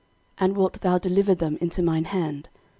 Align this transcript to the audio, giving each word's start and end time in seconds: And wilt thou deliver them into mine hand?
And 0.39 0.57
wilt 0.57 0.81
thou 0.81 0.97
deliver 0.97 1.35
them 1.35 1.57
into 1.61 1.83
mine 1.83 2.05
hand? 2.05 2.49